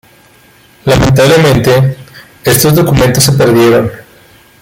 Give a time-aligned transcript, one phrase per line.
[0.85, 1.95] Lamentablemente,
[2.43, 3.91] estos documentos se perdieron.